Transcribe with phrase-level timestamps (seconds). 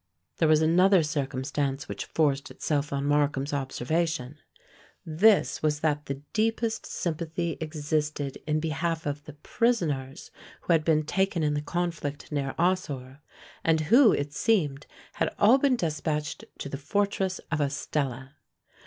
[0.37, 4.39] There was another circumstance which forced itself on Markham's observation:
[5.05, 11.05] this was that the deepest sympathy existed in behalf of the prisoners who had been
[11.05, 13.19] taken in the conflict near Ossore,
[13.63, 18.37] and who, it seemed, had all been despatched to the fortress of Estella.